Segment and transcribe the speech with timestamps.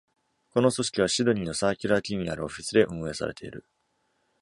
[0.49, 3.63] この組織はシドニーのサーキュラー・キーにあるオフィスで運営されている。